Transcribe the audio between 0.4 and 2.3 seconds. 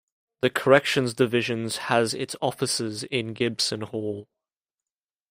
The corrections divisions has